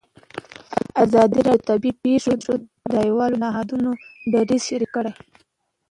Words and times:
ازادي 1.03 1.39
راډیو 1.47 1.63
د 1.65 1.67
طبیعي 1.69 1.99
پېښې 2.03 2.33
د 2.45 2.47
نړیوالو 2.95 3.41
نهادونو 3.43 3.89
دریځ 4.31 4.61
شریک 4.69 4.91
کړی. 4.95 5.13